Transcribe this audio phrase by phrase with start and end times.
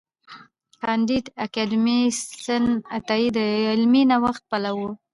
[0.81, 2.63] کانديد اکاډميسن
[2.95, 3.39] عطايي د
[3.71, 4.91] علمي نوښت پلوي و.